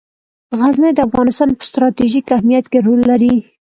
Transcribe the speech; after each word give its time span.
غزني 0.59 0.91
د 0.95 0.99
افغانستان 1.07 1.49
په 1.57 1.63
ستراتیژیک 1.69 2.25
اهمیت 2.37 2.65
کې 2.71 2.79
رول 2.85 3.01
لري. 3.11 3.35